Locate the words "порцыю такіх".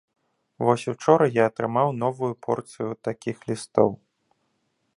2.47-3.37